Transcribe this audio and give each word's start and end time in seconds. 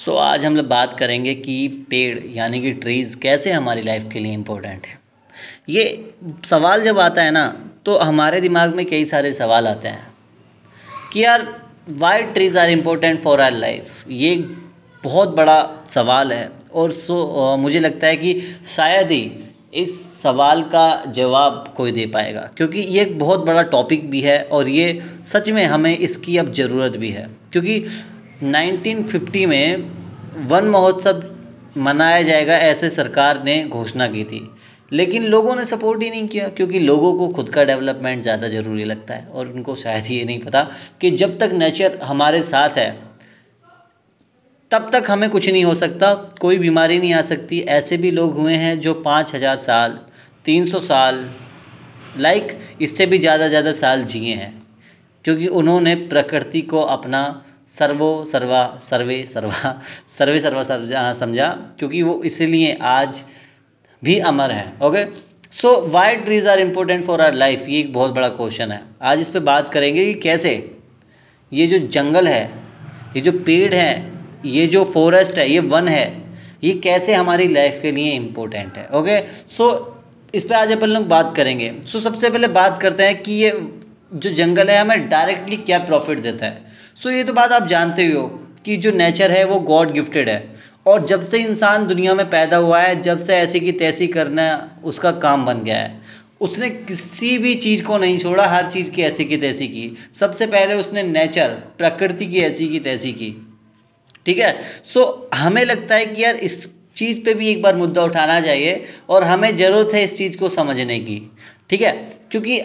सो 0.00 0.10
so, 0.10 0.18
आज 0.18 0.44
हम 0.44 0.54
लोग 0.56 0.66
बात 0.66 0.92
करेंगे 0.98 1.34
कि 1.34 1.86
पेड़ 1.90 2.18
यानी 2.36 2.60
कि 2.60 2.72
ट्रीज़ 2.72 3.16
कैसे 3.20 3.50
हमारी 3.52 3.82
लाइफ 3.82 4.08
के 4.12 4.18
लिए 4.18 4.32
इम्पोर्टेंट 4.32 4.86
है। 4.86 4.98
ये 5.68 5.82
सवाल 6.44 6.82
जब 6.82 6.98
आता 6.98 7.22
है 7.22 7.30
ना 7.30 7.42
तो 7.84 7.96
हमारे 7.98 8.40
दिमाग 8.40 8.74
में 8.74 8.84
कई 8.86 9.04
सारे 9.04 9.32
सवाल 9.34 9.68
आते 9.68 9.88
हैं 9.88 10.06
कि 11.12 11.24
यार 11.24 11.46
why 11.98 12.22
trees 12.32 12.58
are 12.58 12.70
important 12.70 13.20
for 13.20 13.40
our 13.40 13.52
life 13.52 14.04
ये 14.08 14.34
बहुत 15.04 15.34
बड़ा 15.36 15.84
सवाल 15.90 16.32
है। 16.32 16.50
और 16.74 16.92
सो 16.92 17.56
मुझे 17.58 17.80
लगता 17.80 18.06
है 18.06 18.16
कि 18.16 18.40
शायद 18.68 19.10
ही 19.10 19.32
इस 19.74 20.02
सवाल 20.22 20.62
का 20.74 20.86
जवाब 21.08 21.72
कोई 21.76 21.92
दे 21.92 22.06
पाएगा 22.06 22.50
क्योंकि 22.56 22.80
ये 22.80 23.02
एक 23.02 23.18
बहुत 23.18 23.44
बड़ा 23.46 23.62
टॉपिक 23.74 24.10
भी 24.10 24.20
है 24.20 24.42
और 24.44 24.68
ये 24.68 25.00
सच 25.24 25.50
में 25.50 25.64
हमें 25.66 25.96
इसकी 25.98 26.36
अब 26.38 26.52
ज़रूरत 26.52 26.96
भी 26.96 27.10
है। 27.10 27.28
क्योंकि 27.52 27.84
1950 28.42 29.46
में 29.46 29.90
वन 30.48 30.64
महोत्सव 30.66 31.22
मनाया 31.78 32.22
जाएगा 32.22 32.56
ऐसे 32.58 32.90
सरकार 32.90 33.42
ने 33.44 33.62
घोषणा 33.64 34.06
की 34.08 34.24
थी। 34.24 34.40
लेकिन 34.92 35.24
लोगों 35.24 35.54
ने 35.56 35.64
सपोर्ट 35.64 36.02
ही 36.02 36.08
नहीं 36.10 36.26
किया, 36.28 36.48
क्योंकि 36.48 36.78
लोगों 36.80 37.12
को 37.14 37.28
खुद 37.28 37.48
का 37.48 37.64
डेवलपमेंट 37.64 38.22
ज़्यादा 38.22 38.48
ज़रूरी 38.48 38.84
लगता 38.84 39.14
है 39.14 39.26
और 39.26 39.48
उनको 39.48 39.74
शायद 39.76 40.06
ये 40.06 40.24
नहीं 40.24 40.38
पता 40.40 40.62
कि 41.00 41.10
जब 41.12 41.38
तक 41.38 41.50
नेचर 41.54 41.98
हमारे 42.02 42.42
साथ 42.44 42.78
है, 42.78 42.90
तब 44.70 44.90
तक 44.92 45.10
हमें 45.10 45.28
कुछ 45.30 45.48
नहीं 45.48 45.64
हो 45.64 45.74
सकता, 45.74 46.14
कोई 46.40 46.58
बीमारी 46.58 46.98
नहीं 46.98 47.12
आ 47.14 47.22
सकती। 47.24 47.60
ऐसे 47.70 47.96
भी 47.96 48.10
लोग 48.10 48.38
हुए 48.38 48.54
हैं 48.54 48.78
जो 48.80 48.94
पाँच 49.02 49.34
हज़ार 49.34 49.56
साल, 49.58 49.98
तीन 50.44 50.66
सौ 50.66 50.80
साल 50.80 51.24
लाइक 52.18 52.58
इससे 52.80 53.06
भी 53.06 53.18
ज़्यादा 53.18 53.48
ज़्यादा 53.48 53.72
साल 53.74 54.04
जिए 54.04 54.34
हैं, 54.34 54.52
क्योंकि 55.24 55.46
उन्होंने 55.46 55.94
प्रकृति 56.08 56.60
को 56.64 56.80
अपना 56.88 57.22
सर्वो 57.70 58.24
सर्वा 58.26 58.62
सर्वे 58.82 59.22
सर्वा 59.26 59.72
सर्वे 60.08 60.40
सर्वा 60.40 60.62
सर्वा 60.64 61.12
समझा, 61.14 61.48
क्योंकि 61.78 62.02
वो 62.02 62.20
इसीलिए 62.24 62.78
आज 62.82 63.22
भी 64.02 64.18
अमर 64.20 64.50
हैं 64.50 64.80
okay 64.80 65.04
so 65.52 65.74
why 65.88 66.16
trees 66.18 66.46
are 66.46 66.60
important 66.60 67.04
for 67.04 67.20
our 67.20 67.34
life 67.34 67.66
ये 67.68 67.80
एक 67.80 67.92
बहुत 67.92 68.12
बड़ा 68.14 68.28
क्वेश्चन 68.30 68.72
है। 68.72 68.82
आज 69.02 69.20
इस 69.20 69.28
पर 69.28 69.40
बात 69.42 69.72
करेंगे 69.72 70.04
कि 70.04 70.14
कैसे 70.20 70.52
ये 71.52 71.66
जो 71.66 71.78
जंगल 71.88 72.28
है, 72.28 72.42
ये 73.16 73.20
जो 73.20 73.32
पेड़ 73.40 73.74
है, 73.74 74.12
ये 74.46 74.66
जो 74.66 74.84
फॉरेस्ट 74.94 75.38
है, 75.38 75.50
ये 75.50 75.58
वन 75.60 75.88
है, 75.88 76.06
ये 76.64 76.72
कैसे 76.80 77.14
हमारी 77.14 77.48
लाइफ 77.48 77.78
के 77.82 77.92
लिए 77.92 78.12
इम्पोर्टेंट 78.14 78.76
है 78.78 78.86
ओके 78.94 79.20
सो 79.50 79.68
इस 80.34 80.44
पर 80.44 80.54
आज 80.54 80.72
अपन 80.72 80.88
लोग 80.88 81.06
बात 81.08 81.32
करेंगे। 81.36 81.72
सो 81.86 82.00
सबसे 82.00 82.30
पहले 82.30 82.48
बात 82.50 82.80
करते 82.82 83.02
हैं 83.02 83.22
कि 83.22 83.32
ये 83.34 83.50
जो 84.12 84.30
जंगल 84.32 84.70
है, 84.70 84.78
हमें 84.78 85.08
डायरेक्टली 85.08 85.56
क्या 85.58 85.78
प्रॉफिट 85.80 86.18
देता 86.20 86.46
है? 86.46 86.69
सो 86.96 87.10
ये 87.10 87.24
तो 87.24 87.32
बात 87.32 87.52
आप 87.52 87.66
जानते 87.66 88.02
ही 88.02 88.12
हो 88.12 88.26
कि 88.64 88.76
जो 88.76 88.90
नेचर 88.90 89.30
है, 89.30 89.44
वो 89.44 89.60
गॉड 89.60 89.90
गिफ्टेड 89.90 90.28
है। 90.28 90.54
और 90.86 91.06
जब 91.06 91.22
से 91.24 91.38
इंसान 91.38 91.86
दुनिया 91.86 92.14
में 92.14 92.30
पैदा 92.30 92.56
हुआ 92.56 92.80
है, 92.80 93.02
जब 93.02 93.18
से 93.18 93.34
ऐसी 93.34 93.60
की 93.60 93.72
तैसी 93.72 94.06
करना 94.06 94.78
उसका 94.84 95.10
काम 95.10 95.46
बन 95.46 95.58
गया 95.58 95.76
है। 95.76 96.00
उसने 96.40 96.70
किसी 96.70 97.38
भी 97.38 97.54
चीज़ 97.54 97.82
को 97.82 97.98
नहीं 97.98 98.18
छोड़ा, 98.18 98.46
हर 98.46 98.66
चीज़ 98.66 98.90
की 98.90 99.02
ऐसी 99.02 99.24
की 99.24 99.36
तैसी 99.36 99.68
की। 99.68 99.96
सबसे 100.14 100.46
पहले 100.46 100.74
उसने 100.74 101.02
नेचर 101.02 101.48
प्रकृति 101.48 102.26
की 102.26 102.38
ऐसी 102.38 102.68
की 102.68 102.80
तैसी 102.80 103.12
की। 103.12 103.58
ठीक 104.26 104.38
है? 104.38 104.58
सो 104.84 105.30
हमें 105.34 105.64
लगता 105.64 105.94
है 105.94 106.06
कि 106.06 106.24
यार 106.24 106.34
इस 106.34 106.68
चीज़ 106.96 107.20
पे 107.20 107.34
भी 107.34 107.48
एक 107.48 107.62
बार 107.62 107.76
मुद्दा 107.76 108.02
उठाना 108.02 108.40
चाहिए 108.40 108.84
और 109.08 109.24
हमें 109.24 109.56
ज़रूरत 109.56 109.94
है 109.94 110.04
इस 110.04 110.16
चीज़ 110.16 110.38
को 110.38 110.48
समझने 110.48 110.98
की। 110.98 111.30
ठीक 111.70 111.80
है? 111.80 112.10
क्योंकि 112.30 112.60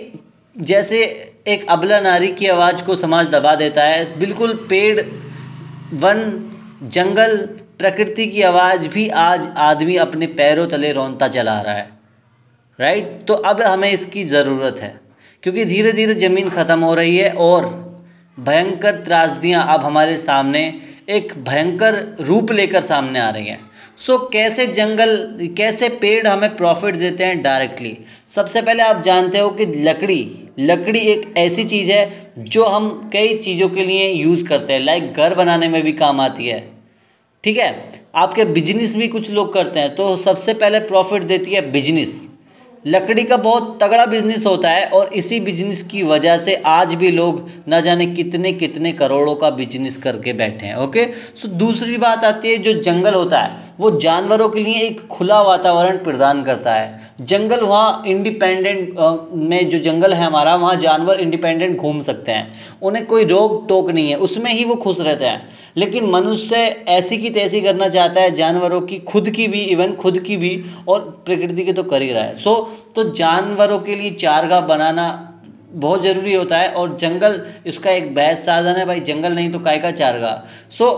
जैसे 0.57 1.31
एक 1.45 1.65
अबला 1.69 1.99
नारी 2.01 2.27
की 2.29 2.47
आवाज़ 2.47 2.83
को 2.83 2.95
समाज 2.95 3.27
दबा 3.29 3.53
देता 3.55 3.83
है। 3.83 4.17
बिल्कुल 4.19 4.53
पेड़, 4.69 5.01
वन, 5.95 6.21
जंगल, 6.85 7.35
प्रकृति 7.79 8.25
की 8.27 8.41
आवाज़ 8.43 8.87
भी 8.89 9.07
आज 9.19 9.47
आदमी 9.59 9.95
अपने 9.97 10.27
पैरों 10.33 10.65
तले 10.67 10.91
रौनता 10.91 11.27
चला 11.29 11.59
रहा 11.61 11.73
है। 11.73 11.89
राइट 12.79 13.23
तो 13.27 13.33
अब 13.33 13.61
हमें 13.61 13.89
इसकी 13.91 14.23
ज़रूरत 14.25 14.79
है, 14.79 14.99
क्योंकि 15.43 15.65
धीरे 15.65 15.91
धीरे 15.93 16.15
ज़मीन 16.17 16.49
ख़त्म 16.51 16.79
हो 16.81 16.93
रही 16.95 17.17
है 17.17 17.29
और 17.41 17.67
भयंकर 18.37 18.95
त्रासदियाँ 19.03 19.65
अब 19.73 19.83
हमारे 19.83 20.17
सामने 20.19 20.67
एक 21.09 21.33
भयंकर 21.37 21.95
रूप 22.21 22.51
लेकर 22.51 22.81
सामने 22.81 23.19
आ 23.19 23.29
रही 23.29 23.47
हैं। 23.47 23.59
सो 23.97 24.13
so, 24.13 24.31
कैसे 24.33 24.65
जंगल 24.67 25.47
कैसे 25.57 25.89
पेड़ 25.89 26.27
हमें 26.27 26.55
प्रॉफिट 26.55 26.95
देते 26.95 27.23
हैं 27.23 27.41
डायरेक्टली 27.41 27.97
सबसे 28.27 28.61
पहले 28.61 28.83
आप 28.83 29.01
जानते 29.01 29.39
हो 29.39 29.49
कि 29.49 29.65
लकड़ी 29.65 30.49
लकड़ी 30.59 30.99
एक 30.99 31.33
ऐसी 31.37 31.63
चीज़ 31.63 31.91
है 31.91 32.31
जो 32.37 32.63
हम 32.65 33.09
कई 33.13 33.37
चीज़ों 33.37 33.69
के 33.69 33.85
लिए 33.85 34.07
यूज़ 34.09 34.45
करते 34.45 34.73
हैं। 34.73 34.79
लाइक 34.79 35.13
घर 35.13 35.35
बनाने 35.35 35.67
में 35.67 35.81
भी 35.83 35.91
काम 35.91 36.21
आती 36.21 36.47
है। 36.47 36.59
ठीक 37.43 37.57
है? 37.57 37.91
आपके 38.15 38.45
बिज़नेस 38.45 38.95
भी 38.95 39.07
कुछ 39.07 39.29
लोग 39.31 39.53
करते 39.53 39.79
हैं 39.79 39.95
तो 39.95 40.15
सबसे 40.17 40.53
पहले 40.53 40.79
प्रॉफिट 40.79 41.23
देती 41.23 41.51
है 41.51 41.71
बिज़नेस 41.71 42.29
लकड़ी 42.85 43.23
का 43.23 43.37
बहुत 43.37 43.77
तगड़ा 43.83 44.05
बिज़नेस 44.05 44.45
होता 44.45 44.69
है 44.69 44.85
और 44.89 45.13
इसी 45.13 45.39
बिज़नेस 45.39 45.81
की 45.83 46.03
वजह 46.03 46.37
से 46.37 46.55
आज 46.67 46.93
भी 46.95 47.11
लोग 47.11 47.47
ना 47.67 47.79
जाने 47.81 48.05
कितने 48.05 48.51
कितने 48.53 48.91
करोड़ों 48.93 49.35
का 49.35 49.49
बिज़नेस 49.51 49.97
करके 49.97 50.33
बैठे 50.33 50.65
हैं 50.65 50.75
ओके 50.77 51.05
सो 51.35 51.47
दूसरी 51.57 51.97
बात 51.97 52.25
आती 52.25 52.51
है 52.51 52.57
जो 52.57 52.73
जंगल 52.81 53.13
होता 53.13 53.39
है 53.41 53.64
वो 53.79 53.89
जानवरों 53.91 54.47
के 54.49 54.59
लिए 54.59 54.81
एक 54.81 55.05
खुला 55.07 55.41
वातावरण 55.41 55.97
प्रदान 55.97 56.43
करता 56.43 56.73
है। 56.73 56.99
जंगल 57.21 57.61
वहाँ 57.61 58.03
इंडिपेंडेंट 58.07 58.95
में 59.33 59.69
जो 59.69 59.79
जंगल 59.79 60.13
है 60.13 60.25
हमारा, 60.25 60.55
वहाँ 60.55 60.75
जानवर 60.75 61.19
इंडिपेंडेंट 61.19 61.77
घूम 61.77 62.01
सकते 62.01 62.31
हैं। 62.31 62.53
उन्हें 62.81 63.05
कोई 63.05 63.25
रोक 63.25 63.65
टोक 63.69 63.89
नहीं 63.89 64.09
है, 64.09 64.15
उसमें 64.17 64.51
ही 64.51 64.65
वो 64.65 64.75
खुश 64.75 64.99
रहते 64.99 65.25
हैं। 65.25 65.47
लेकिन 65.77 66.09
मनुष्य 66.09 66.55
ऐसी 66.87 67.17
की 67.17 67.29
तैसी 67.29 67.61
करना 67.61 67.89
चाहता 67.89 68.21
है, 68.21 68.31
जानवरों 68.31 68.81
की, 68.81 68.99
खुद 68.99 69.29
की 69.29 69.47
भी 69.47 69.61
इवन 69.61 69.93
खुद 69.93 70.19
की 70.19 70.37
भी, 70.37 70.63
और 70.87 70.99
प्रकृति 71.25 71.63
के 71.63 71.73
तो 71.73 71.83
कर 71.83 72.01
ही 72.01 72.11
रहा 72.11 72.23
है। 72.23 72.35
सो 72.35 72.55
तो 72.95 73.03
जानवरों 73.13 73.79
के 73.79 73.95
लिए 73.95 74.11
चारगाह 74.11 74.61
बनाना 74.61 75.31
बहुत 75.71 76.03
ज़रूरी 76.03 76.33
होता 76.33 76.57
है, 76.57 76.69
और 76.69 76.95
जंगल, 76.97 77.41
इसका 77.65 77.91
एक 77.91 78.13
बेहद 78.15 78.37
साधन 78.37 78.75
है, 78.75 78.85
भाई 78.85 78.99
जंगल 78.99 79.33
नहीं 79.33 79.51
तो 79.51 79.59
काय 79.59 79.77
का 79.77 79.91
चारगा 79.91 80.43
सो 80.71 80.91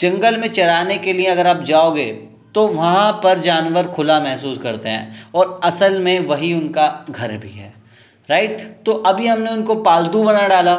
जंगल 0.00 0.36
में 0.36 0.48
चराने 0.48 0.98
के 0.98 1.12
लिए 1.12 1.26
अगर 1.26 1.46
आप 1.46 1.62
जाओगे 1.62 2.06
तो 2.54 2.66
वहाँ 2.68 3.12
पर 3.22 3.38
जानवर 3.38 3.86
खुला 3.88 4.18
महसूस 4.20 4.58
करते 4.58 4.88
हैं 4.88 5.30
और 5.34 5.58
असल 5.64 5.98
में 6.00 6.18
वही 6.20 6.52
उनका 6.54 6.86
घर 7.10 7.36
भी 7.36 7.50
है 7.50 7.72
राइट 8.28 8.60
तो 8.86 8.92
अभी 9.06 9.26
हमने 9.26 9.50
उनको 9.50 9.74
पालतू 9.82 10.22
बना 10.24 10.46
डाला 10.48 10.74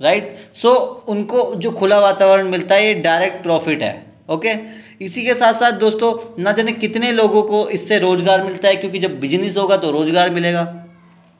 राइट 0.00 0.36
सो 0.56 0.72
उनको 1.08 1.54
जो 1.54 1.70
खुला 1.72 1.98
वातावरण 2.00 2.48
मिलता 2.48 2.74
है, 2.74 2.86
ये 2.86 2.94
डायरेक्ट 2.94 3.42
प्रॉफिट 3.42 3.82
है 3.82 3.94
ओके 4.30 4.54
इसी 5.00 5.24
के 5.24 5.34
साथ 5.34 5.52
साथ 5.52 5.72
दोस्तों, 5.78 6.42
ना 6.42 6.52
जाने 6.52 6.72
कितने 6.74 7.10
लोगों 7.12 7.42
को 7.42 7.68
इससे 7.68 7.98
रोज़गार 7.98 8.42
मिलता 8.42 8.68
है, 8.68 8.76
क्योंकि 8.76 8.98
जब 8.98 9.18
बिज़नेस 9.20 9.56
होगा 9.56 9.76
तो 9.76 9.90
रोज़गार 9.90 10.30
मिलेगा। 10.30 10.62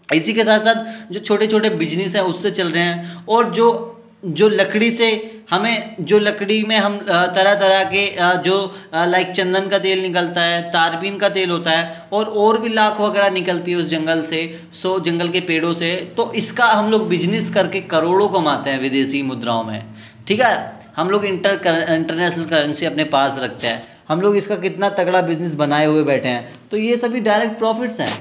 इसी 0.09 0.33
के 0.35 0.45
साथ 0.45 0.61
साथ 0.61 1.13
जो 1.13 1.21
छोटे 1.21 1.47
छोटे 1.47 1.71
बिज़नेस 1.73 2.17
हैं, 2.17 2.23
उससे 2.25 2.51
चल 2.51 2.71
रहे 2.71 2.83
हैं 2.83 3.27
और 3.27 3.53
जो 3.55 3.94
जो 4.27 4.49
लकड़ी 4.49 4.91
से 4.91 5.09
हमें, 5.51 5.97
जो 6.01 6.19
लकड़ी 6.19 6.63
में 6.65 6.77
हम 6.77 6.97
तरह 7.07 7.55
तरह 7.55 7.83
के 7.85 8.07
जो 8.43 8.55
लाइक 8.95 9.31
चंदन 9.31 9.67
का 9.69 9.79
तेल 9.79 10.01
निकलता 10.03 10.41
है, 10.41 10.63
तारबीन 10.71 11.19
का 11.19 11.29
तेल 11.29 11.51
होता 11.51 11.71
है 11.71 12.09
और 12.13 12.27
और 12.27 12.59
भी 12.61 12.69
लाख 12.69 13.01
वगैरह 13.01 13.31
निकलती 13.31 13.71
है 13.71 13.77
उस 13.77 13.89
जंगल 13.89 14.23
से, 14.23 14.41
सो, 14.73 14.99
जंगल 15.01 15.29
के 15.29 15.41
पेड़ों 15.43 15.75
से 15.75 15.95
तो 16.17 16.31
इसका 16.35 16.67
हम 16.67 16.91
लोग 16.91 17.09
बिज़नेस 17.09 17.51
करके 17.55 17.81
करोड़ों 17.91 18.29
कमाते 18.31 18.71
हैं 18.71 18.81
विदेशी 18.81 19.23
मुद्राओं 19.23 19.65
में। 19.65 19.83
ठीक 20.29 20.41
है? 20.41 20.81
हम 20.97 21.11
लोग 21.11 21.25
इंटर 21.25 21.57
कर 21.59 21.87
इंटरनेशनल 21.91 22.45
करेंसी 22.47 22.87
अपने 22.87 23.05
पास 23.07 23.39
रखते 23.43 23.67
हैं। 23.67 23.83
हम 24.09 24.21
लोग 24.21 24.37
इसका 24.37 24.57
कितना 24.59 24.89
तगड़ा 24.93 25.21
बिज़नेस 25.23 25.55
बनाए 25.57 25.87
हुए 25.87 26.03
बैठे 26.05 26.29
हैं। 26.29 26.69
तो 26.71 26.77
ये 26.77 26.97
सभी 26.97 27.21
डायरेक्ट 27.23 27.59
प्रॉफिट्स 27.59 28.01
हैं। 28.01 28.13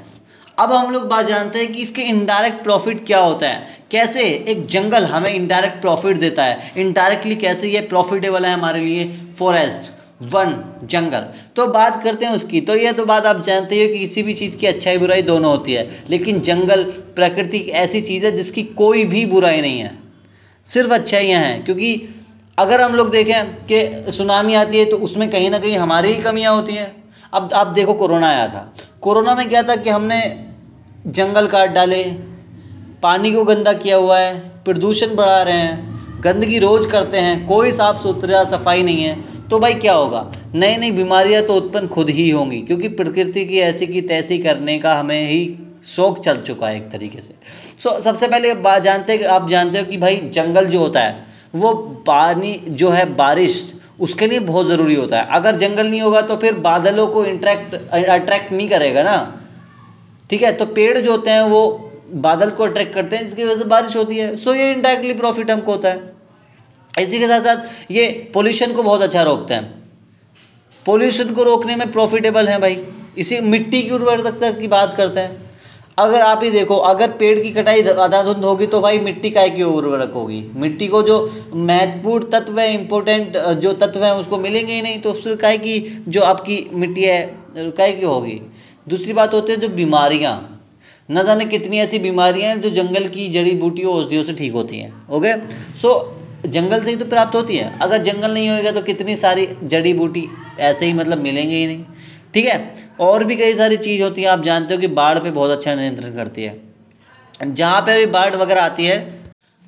अब 0.60 0.72
हम 0.72 0.94
लोग 0.94 1.08
बात 1.08 1.26
जानते 1.26 1.60
हैं 1.60 1.74
कि 1.74 1.82
इसके 1.82 2.02
इनडायरेक्ट 2.02 2.64
प्रॉफिट 2.64 3.06
क्या 3.06 3.20
होता 3.20 3.48
है। 3.48 3.68
कैसे 3.92 4.24
एक 4.24 4.66
जंगल 4.66 5.04
हमें 5.04 5.34
इनडायरेक्ट 5.34 5.82
प्रॉफिट 5.82 6.18
देता 6.18 6.46
है? 6.46 6.72
इनडायरेक्टली 6.78 7.36
कैसे 7.36 7.70
ये 7.70 7.82
प्रॉफिटेबल 7.82 8.46
है 8.46 8.54
हमारे 8.54 8.80
लिए? 8.80 9.18
फॉरेस्ट 9.40 9.94
वन, 10.22 10.80
जंगल। 10.84 11.26
तो 11.56 11.68
बात 11.68 12.04
करते 12.04 12.26
हैं 12.26 12.34
उसकी। 12.34 12.62
तो 12.62 12.76
यह 12.76 12.92
तो 12.92 13.06
बात 13.06 13.26
आप 13.26 13.42
जानते 13.42 13.82
हो 13.82 13.94
कि 13.94 14.00
किसी 14.00 14.24
भी 14.24 14.34
चीज़ 14.34 14.58
की 14.58 14.68
अच्छाई 14.68 14.98
बुराई 14.98 15.22
दोनों 15.22 15.52
होती 15.52 15.74
है। 15.74 16.04
लेकिन 16.10 16.40
जंगल 16.40 16.84
प्रकृति 16.84 17.58
एक 17.58 17.70
ऐसी 17.70 18.02
चीज़ 18.02 18.26
है 18.26 18.32
जिसकी 18.32 18.64
कोई 18.64 19.06
भी 19.06 19.26
बुराई 19.26 19.62
नहीं 19.62 19.80
है। 19.80 20.00
सिर्फ़ 20.64 20.94
अच्छाइयाँ 20.94 21.42
हैं। 21.42 21.66
क्योंकि 21.66 22.16
अगर 22.60 22.82
हम 22.82 22.96
लोग 22.96 23.10
देखें 23.10 23.46
कि 23.72 24.12
सुनामी 24.12 24.54
आती 24.54 24.80
है 24.80 24.86
तो 24.86 24.98
उसमें 24.98 25.30
कहीं 25.30 25.50
ना 25.50 25.60
कहीं 25.60 25.78
हमारी 25.78 26.14
ही 26.14 26.22
कमियाँ 26.22 26.56
होती 26.56 26.74
हैं। 26.74 27.03
अब 27.34 27.50
आप 27.54 27.68
देखो 27.68 27.94
कोरोना 27.94 28.28
आया 28.28 28.48
था। 28.48 28.74
कोरोना 29.02 29.36
में 29.36 29.48
क्या 29.50 29.64
था 29.64 29.76
कि 29.76 29.90
हमने 29.90 30.20
जंगल 31.08 31.48
काट 31.48 31.70
डाले 31.70 32.04
पानी 33.04 33.32
को 33.32 33.44
गंदा 33.44 33.74
किया 33.74 33.96
हुआ 33.98 34.20
है 34.20 34.38
प्रदूषण 34.66 35.16
बढ़ा 35.16 35.42
रहे 35.42 35.58
हैं 35.58 36.22
गंदगी 36.24 36.60
रोज़ 36.60 36.88
करते 36.88 37.18
हैं 37.18 37.46
कोई 37.48 37.72
साफ़ 37.72 37.98
सुथरा 37.98 38.44
सफ़ाई 38.44 38.84
नहीं 38.84 39.04
है 39.04 39.48
तो 39.50 39.60
भाई 39.60 39.74
क्या 39.74 39.94
होगा? 39.94 40.32
नई 40.56 40.78
नई 40.78 40.92
बीमारियाँ 40.92 41.42
तो 41.44 41.54
उत्पन्न 41.54 41.88
खुद 41.88 42.10
ही 42.10 42.30
होंगी 42.30 42.62
क्योंकि 42.62 42.88
प्रकृति 42.90 43.46
की 43.46 43.60
ऐसी 43.60 43.88
की 43.88 44.02
तैसी 44.02 44.38
करने 44.38 44.78
का 44.80 44.96
हमें 44.96 45.28
ही 45.28 45.42
शौक 45.86 46.20
चल 46.20 46.38
चुका 46.38 46.68
है 46.68 46.78
एक 46.78 46.90
तरीके 46.92 47.22
से। 47.22 47.34
सो 47.80 47.90
so, 47.90 48.00
सबसे 48.02 48.28
पहले 48.28 48.54
बात 48.54 48.82
जानते 48.82 49.14
हैं 49.14 49.26
आप 49.26 49.50
जानते 49.50 49.80
हो 49.80 49.86
कि 49.86 49.98
भाई 49.98 50.18
जंगल 50.34 50.66
जो 50.66 50.80
होता 50.80 51.02
है 51.02 51.26
वो 51.56 51.74
पानी 52.08 52.54
जो 52.70 52.90
है 52.90 53.06
बारिश 53.16 53.74
उसके 54.00 54.28
लिए 54.28 54.40
बहुत 54.42 54.68
ज़रूरी 54.68 54.96
होता 54.96 55.18
है। 55.18 55.28
अगर 55.32 55.56
जंगल 55.56 55.88
नहीं 55.88 56.02
होगा 56.02 56.22
तो 56.22 56.36
फिर 56.38 56.54
बादलों 56.62 57.08
को 57.08 57.26
इंट्रैक्ट 57.26 57.76
अट्रैक्ट 57.76 58.52
नहीं 58.52 58.68
करेगा 58.70 59.04
ना। 59.04 59.18
ठीक 60.30 60.42
है? 60.42 60.52
तो 60.52 60.66
पेड़ 60.66 60.98
जो 60.98 61.12
होते 61.12 61.32
हैं 61.32 61.42
वो 61.44 61.92
बादल 62.14 62.50
को 62.50 62.64
अट्रैक्ट 62.64 62.94
करते 62.94 63.16
हैं, 63.16 63.24
जिसकी 63.24 63.44
वजह 63.44 63.56
से 63.56 63.64
बारिश 63.66 63.96
होती 63.96 64.18
है। 64.18 64.36
सो 64.38 64.54
ये 64.54 64.72
इनडायरेक्टली 64.72 65.14
प्रॉफिट 65.14 65.52
हमको 65.52 65.72
होता 65.72 65.90
है। 65.90 66.12
इसी 66.94 67.20
के 67.20 67.28
साथ 67.28 67.42
साथ 67.42 67.92
ये 67.92 68.08
पोल्यूशन 68.34 68.74
को 68.74 68.84
बहुत 68.84 69.02
अच्छा 69.02 69.22
रोकते 69.22 69.54
हैं। 69.54 69.64
पोल्यूशन 70.86 71.34
को 71.34 71.44
रोकने 71.44 71.76
में 71.76 71.92
प्रॉफिटेबल 71.92 72.48
हैं 72.48 72.60
भाई। 72.62 72.84
इसी 73.18 73.40
मिट्टी 73.42 73.82
की 73.82 73.92
उर्वरकता 73.92 74.52
की 74.52 74.68
बात 74.68 74.94
करते 74.94 75.20
हैं। 75.20 75.52
अगर 75.98 76.22
आप 76.22 76.44
ही 76.44 76.50
देखो, 76.50 76.76
अगर 76.76 77.12
पेड़ 77.14 77.40
की 77.40 77.50
कटाई 77.52 77.82
अधाधुंध 77.82 78.44
होगी 78.46 78.66
तो 78.68 78.80
भाई 78.82 79.00
मिट्टी 79.00 79.30
काय 79.30 79.50
की 79.50 79.64
उर्वरक 79.64 80.14
होगी? 80.14 80.42
मिट्टी 80.56 80.88
को 80.88 81.02
जो 81.04 81.18
महत्वपूर्ण 81.56 82.30
तत्व 82.32 82.60
है 82.60 82.74
इम्पोर्टेंट 82.74 83.38
जो 83.38 83.74
तत्व 83.76 84.04
हैं, 84.04 84.12
उसको 84.14 84.38
मिलेंगे 84.40 84.74
ही 84.74 84.82
नहीं 84.82 85.00
तो 85.02 85.14
फिर 85.14 85.36
काय 85.36 85.58
की 85.58 85.80
जो 86.08 86.22
आपकी 86.24 86.66
मिट्टी 86.74 87.04
है, 87.04 87.22
काय 87.58 87.92
की 87.92 88.06
होगी? 88.06 88.42
दूसरी 88.88 89.14
बात 89.14 89.34
होती 89.34 89.52
है 89.52 89.60
जो 89.60 89.70
बीमारियाँ। 89.72 90.36
न 91.10 91.24
जाने 91.24 91.46
कितनी 91.46 91.80
ऐसी 91.80 92.00
बीमारियाँ 92.00 92.50
हैं 92.50 92.60
जो 92.62 92.70
जंगल 92.72 93.08
की 93.08 93.28
जड़ी 93.30 93.52
बूटियों, 93.54 93.94
औषधियों 93.94 94.24
से 94.24 94.34
ठीक 94.34 94.54
होती 94.54 94.78
हैं, 94.78 94.94
ओके? 95.10 95.36
सो 95.76 96.16
जंगल 96.46 96.82
से 96.84 96.92
ही 96.92 96.98
तो 96.98 97.06
प्राप्त 97.06 97.36
होती 97.36 97.56
है। 97.56 97.80
अगर 97.82 98.02
जंगल 98.04 98.32
नहीं 98.32 98.50
होएगा 98.50 98.72
तो 98.72 98.82
कितनी 98.82 99.16
सारी 99.16 99.48
जड़ी 99.66 99.94
बूटी 99.94 100.28
ऐसे 100.62 100.86
ही 100.86 100.94
मतलब 100.94 101.18
मिलेंगे 101.20 101.56
ही 101.56 101.68
नहीं। 101.68 101.84
ठीक 102.34 102.46
है? 102.46 102.60
और 103.02 103.24
भी 103.24 103.36
कई 103.36 103.54
सारी 103.54 103.78
चीज़ 103.78 104.02
होती 104.04 104.22
है, 104.22 104.28
आप 104.28 104.44
जानते 104.44 104.74
हो 104.74 104.80
कि 104.82 104.88
बाढ़ 104.90 105.20
पे 105.20 105.32
बहुत 105.32 105.52
अच्छा 105.52 105.76
नियंत्रण 105.76 106.16
करती 106.16 106.44
है। 106.44 106.62
जहाँ 107.46 107.82
पे 107.82 107.98
भी 107.98 108.06
बाढ़ 108.08 108.36
वगैरह 108.36 108.62
आती 108.62 108.86
है, 108.86 108.98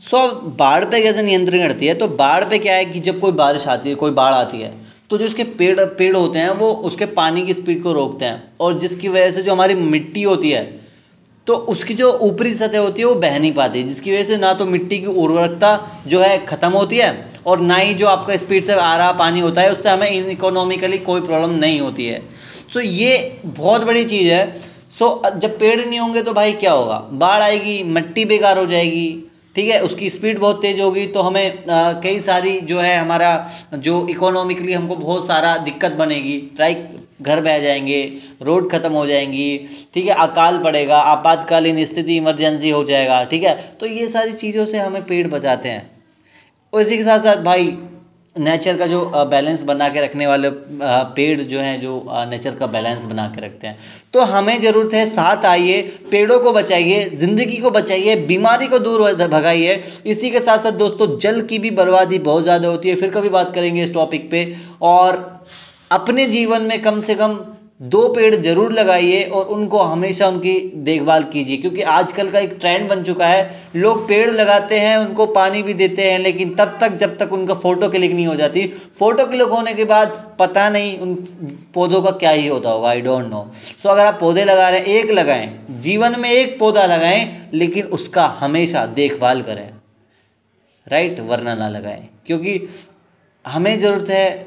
सो 0.01 0.27
बाढ़ 0.57 0.85
पे 0.85 1.01
कैसे 1.01 1.21
नियंत्रण 1.23 1.59
करती 1.59 1.87
है? 1.87 1.93
तो 1.93 2.07
बाढ़ 2.09 2.43
पे 2.43 2.57
क्या 2.59 2.75
है 2.75 2.85
कि 2.85 2.99
जब 3.01 3.19
कोई 3.19 3.31
बारिश 3.33 3.67
आती 3.67 3.89
है, 3.89 3.95
कोई 3.95 4.11
बाढ़ 4.13 4.33
आती 4.33 4.61
है 4.61 4.73
तो 5.09 5.17
जो 5.17 5.25
उसके 5.25 5.43
पेड़ 5.43 5.79
पेड़ 5.79 6.15
होते 6.15 6.39
हैं, 6.39 6.49
वो 6.51 6.71
उसके 6.83 7.05
पानी 7.13 7.41
की 7.41 7.53
स्पीड 7.53 7.81
को 7.83 7.91
रोकते 7.93 8.25
हैं। 8.25 8.43
और 8.61 8.77
जिसकी 8.79 9.07
वजह 9.09 9.31
से 9.31 9.41
जो 9.41 9.51
हमारी 9.51 9.75
मिट्टी 9.75 10.23
होती 10.23 10.51
है 10.51 10.63
तो 11.47 11.55
उसकी 11.71 11.93
जो 11.93 12.11
ऊपरी 12.21 12.53
सतह 12.55 12.79
होती 12.79 13.01
है, 13.01 13.07
वो 13.07 13.15
बह 13.15 13.37
नहीं 13.39 13.51
पाती। 13.53 13.83
जिसकी 13.83 14.11
वजह 14.11 14.23
से 14.23 14.37
ना 14.37 14.53
तो 14.53 14.65
मिट्टी 14.65 14.97
की 14.99 15.05
उर्वरकता 15.05 16.03
जो 16.07 16.19
है, 16.21 16.37
ख़त्म 16.45 16.69
होती 16.71 16.97
है, 16.97 17.09
और 17.45 17.59
ना 17.61 17.75
ही 17.75 17.93
जो 17.93 18.07
आपका 18.07 18.37
स्पीड 18.37 18.63
से 18.63 18.73
आ 18.73 18.95
रहा 18.97 19.11
पानी 19.13 19.39
होता 19.39 19.61
है, 19.61 19.71
उससे 19.71 19.89
हमें 19.89 20.29
इकोनॉमिकली 20.31 20.97
कोई 20.99 21.21
प्रॉब्लम 21.21 21.53
नहीं 21.55 21.79
होती 21.79 22.05
है। 22.05 22.21
सो 22.73 22.79
ये 22.79 23.39
बहुत 23.45 23.83
बड़ी 23.83 24.03
चीज़ 24.05 24.31
है। 24.33 24.75
सो 24.91 25.21
जब 25.35 25.57
पेड़ 25.59 25.79
नहीं 25.79 25.99
होंगे 25.99 26.21
तो 26.21 26.33
भाई 26.33 26.53
क्या 26.53 26.71
होगा? 26.71 26.97
बाढ़ 27.13 27.41
आएगी, 27.43 27.81
मिट्टी 27.85 28.25
बेकार 28.25 28.57
हो 28.57 28.65
जाएगी, 28.65 29.07
ठीक 29.55 29.69
है? 29.69 29.79
उसकी 29.81 30.09
स्पीड 30.09 30.39
बहुत 30.39 30.61
तेज़ 30.61 30.81
होगी 30.81 31.05
तो 31.07 31.21
हमें 31.21 31.63
कई 32.03 32.19
सारी 32.19 32.59
जो 32.61 32.79
है 32.79 32.97
हमारा, 32.97 33.49
जो 33.73 34.05
इकोनॉमिकली 34.09 34.73
हमको 34.73 34.95
बहुत 34.95 35.27
सारा 35.27 35.55
दिक्कत 35.59 35.91
बनेगी 35.93 36.37
राइट 36.59 36.89
घर 37.21 37.41
बह 37.41 37.59
जाएँगे 37.59 38.01
रोड 38.41 38.69
ख़त्म 38.71 38.91
हो 38.91 39.05
जाएँगी, 39.07 39.57
ठीक 39.93 40.05
है? 40.05 40.13
अकाल 40.13 40.57
पड़ेगा, 40.57 40.97
आपातकालीन 40.97 41.83
स्थिति 41.85 42.15
इमरजेंसी 42.17 42.69
हो 42.69 42.83
जाएगा, 42.83 43.23
ठीक 43.23 43.43
है? 43.43 43.55
तो 43.79 43.85
ये 43.85 44.07
सारी 44.09 44.33
चीज़ों 44.33 44.65
से 44.65 44.77
हमें 44.77 45.05
पेड़ 45.05 45.27
बचाते 45.27 45.69
हैं। 45.69 45.89
और 46.73 46.81
इसी 46.81 46.97
के 46.97 47.03
साथ 47.03 47.19
साथ 47.19 47.43
भाई 47.43 47.67
नेचर 48.35 48.77
का 48.77 48.85
जो 48.87 48.99
बैलेंस 49.25 49.61
बना 49.63 49.87
के 49.89 50.01
रखने 50.01 50.27
वाले 50.27 50.49
पेड़ 50.51 51.41
जो 51.41 51.59
हैं, 51.59 51.79
जो 51.81 52.05
नेचर 52.29 52.55
का 52.55 52.67
बैलेंस 52.67 53.05
बना 53.05 53.27
के 53.27 53.41
रखते 53.41 53.67
हैं। 53.67 53.77
तो 54.13 54.21
हमें 54.23 54.59
ज़रूरत 54.59 54.93
है, 54.93 55.05
साथ 55.05 55.45
आइए, 55.45 55.81
पेड़ों 56.11 56.39
को 56.39 56.51
बचाइए, 56.53 57.03
ज़िंदगी 57.15 57.57
को 57.57 57.71
बचाइए, 57.71 58.15
बीमारी 58.25 58.67
को 58.67 58.79
दूर 58.79 59.13
भगाइए। 59.27 59.81
इसी 60.05 60.29
के 60.29 60.39
साथ 60.39 60.57
साथ 60.59 60.71
दोस्तों, 60.73 61.17
जल 61.19 61.41
की 61.41 61.59
भी 61.59 61.71
बर्बादी 61.73 62.19
बहुत 62.21 62.43
ज़्यादा 62.43 62.67
होती 62.67 62.89
है। 62.89 62.95
फिर 62.95 63.09
कभी 63.09 63.29
बात 63.29 63.53
करेंगे 63.55 63.83
इस 63.83 63.93
टॉपिक 63.93 64.29
पे। 64.31 64.51
और 64.83 65.23
अपने 65.91 66.25
जीवन 66.27 66.61
में 66.61 66.81
कम 66.81 67.01
से 67.01 67.15
कम 67.15 67.39
दो 67.79 68.07
पेड़ 68.09 68.35
ज़रूर 68.35 68.71
लगाइए 68.73 69.23
और 69.25 69.45
उनको 69.47 69.79
हमेशा 69.79 70.27
उनकी 70.27 70.53
देखभाल 70.83 71.23
कीजिए, 71.23 71.57
क्योंकि 71.57 71.81
आजकल 71.83 72.29
का 72.31 72.39
एक 72.39 72.55
ट्रेंड 72.59 72.87
बन 72.89 73.01
चुका 73.03 73.27
है। 73.27 73.71
लोग 73.75 74.07
पेड़ 74.07 74.29
लगाते 74.31 74.79
हैं, 74.79 74.95
उनको 74.97 75.25
पानी 75.27 75.61
भी 75.63 75.73
देते 75.73 76.03
हैं, 76.03 76.19
लेकिन 76.19 76.53
तब 76.55 76.77
तक 76.81 76.95
जब 76.97 77.17
तक 77.17 77.33
उनका 77.33 77.53
फ़ोटो 77.55 77.89
क्लिक 77.89 78.11
नहीं 78.11 78.27
हो 78.27 78.35
जाती। 78.35 78.65
फ़ोटो 78.99 79.25
क्लिक 79.25 79.47
होने 79.49 79.73
के 79.73 79.85
बाद 79.85 80.13
पता 80.39 80.67
नहीं 80.69 80.97
उन 80.99 81.15
पौधों 81.73 82.01
का 82.01 82.11
क्या 82.13 82.31
ही 82.31 82.47
होता 82.47 82.69
होगा 82.69 82.89
आई 82.89 83.01
डोंट 83.01 83.27
नो 83.27 83.45
सो 83.55 83.89
अगर 83.89 84.05
आप 84.05 84.17
पौधे 84.19 84.45
लगा 84.45 84.69
रहे 84.69 84.79
हैं, 84.79 84.87
एक 84.87 85.11
लगाएँ, 85.11 85.49
जीवन 85.71 86.19
में 86.19 86.29
एक 86.31 86.57
पौधा 86.59 86.85
लगाएँ, 86.85 87.49
लेकिन 87.53 87.85
उसका 87.89 88.25
हमेशा 88.39 88.85
देखभाल 88.93 89.41
करें। 89.41 89.69
राइट 90.87 91.19
वरना 91.21 91.55
ना 91.55 91.69
लगाएँ, 91.69 92.07
क्योंकि 92.25 92.59
हमें 93.45 93.77
ज़रूरत 93.79 94.09
है 94.09 94.45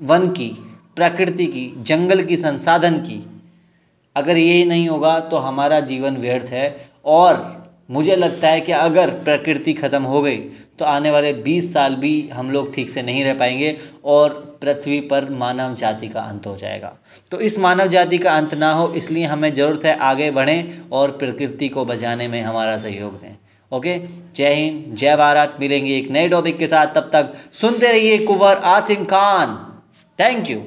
वन 0.00 0.28
की। 0.30 0.50
प्रकृति 0.96 1.46
की, 1.46 1.72
जंगल 1.78 2.22
की, 2.22 2.36
संसाधन 2.38 2.98
की। 3.00 3.24
अगर 4.16 4.36
ये 4.36 4.64
नहीं 4.64 4.88
होगा 4.88 5.18
तो 5.20 5.36
हमारा 5.38 5.80
जीवन 5.82 6.16
व्यर्थ 6.16 6.50
है 6.50 6.64
और 7.06 7.40
मुझे 7.90 8.16
लगता 8.16 8.48
है 8.48 8.60
कि 8.60 8.72
अगर 8.72 9.10
प्रकृति 9.24 9.72
ख़त्म 9.72 10.02
हो 10.04 10.20
गई 10.22 10.36
तो 10.78 10.84
आने 10.84 11.10
वाले 11.10 11.32
20 11.42 11.72
साल 11.72 11.94
भी 11.94 12.12
हम 12.32 12.50
लोग 12.50 12.72
ठीक 12.74 12.90
से 12.90 13.02
नहीं 13.02 13.24
रह 13.24 13.34
पाएँगे 13.34 13.76
और 14.06 14.30
पृथ्वी 14.62 15.00
पर 15.02 15.28
मानव 15.32 15.74
जाति 15.74 16.08
का 16.08 16.20
अंत 16.22 16.46
हो 16.46 16.56
जाएगा। 16.56 16.92
तो 17.30 17.40
इस 17.40 17.58
मानव 17.58 17.86
जाति 17.88 18.18
का 18.18 18.32
अंत 18.32 18.54
ना 18.54 18.72
हो, 18.72 18.88
इसलिए 18.90 19.24
हमें 19.24 19.52
ज़रूरत 19.54 19.84
है 19.84 19.96
आगे 20.00 20.30
बढ़ें 20.30 20.90
और 20.90 21.10
प्रकृति 21.18 21.68
को 21.68 21.84
बचाने 21.84 22.28
में 22.28 22.40
हमारा 22.42 22.76
सहयोग 22.78 23.18
दें। 23.20 23.36
ओके? 23.72 23.98
जय 24.36 24.54
हिंद, 24.54 24.94
जय 24.96 25.16
भारत। 25.16 25.56
मिलेंगे 25.60 25.96
एक 25.96 26.10
नए 26.10 26.28
टॉपिक 26.28 26.58
के 26.58 26.66
साथ। 26.66 26.94
तब 26.94 27.10
तक 27.12 27.32
सुनते 27.52 27.88
रहिए 27.88 28.18
कुंवर 28.18 28.56
आसिम 28.68 29.04
खान। 29.04 29.56
Thank 30.18 30.50
you 30.50 30.60